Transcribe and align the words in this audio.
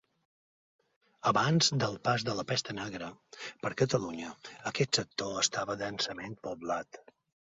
Abans 1.31 1.67
del 1.83 1.99
pas 2.07 2.23
de 2.29 2.33
la 2.39 2.45
Pesta 2.51 2.73
Negra 2.77 3.09
per 3.65 3.71
Catalunya 3.81 4.31
aquest 4.71 5.01
sector 5.01 5.37
estava 5.43 5.77
densament 5.83 6.35
poblat. 6.49 6.99